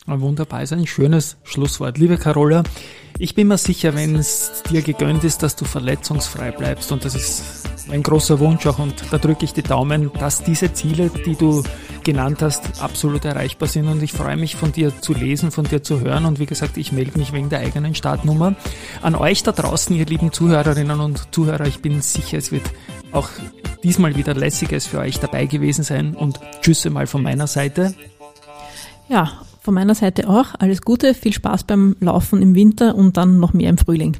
[0.07, 1.99] Wunderbar, ist ein schönes Schlusswort.
[1.99, 2.65] Liebe Carola,
[3.19, 7.15] ich bin mir sicher, wenn es dir gegönnt ist, dass du verletzungsfrei bleibst und das
[7.15, 7.60] ist
[7.93, 11.63] ein großer Wunsch auch und da drücke ich die Daumen, dass diese Ziele, die du
[12.05, 15.83] genannt hast, absolut erreichbar sind und ich freue mich von dir zu lesen, von dir
[15.83, 18.55] zu hören und wie gesagt, ich melde mich wegen der eigenen Startnummer.
[19.03, 22.71] An euch da draußen, ihr lieben Zuhörerinnen und Zuhörer, ich bin sicher, es wird
[23.13, 23.29] auch
[23.83, 27.95] diesmal wieder lässiges für euch dabei gewesen sein und Tschüsse mal von meiner Seite.
[29.09, 30.47] Ja, von meiner Seite auch.
[30.59, 34.17] Alles Gute, viel Spaß beim Laufen im Winter und dann noch mehr im Frühling.